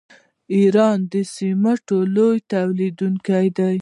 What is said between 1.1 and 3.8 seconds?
د سمنټو لوی تولیدونکی دی.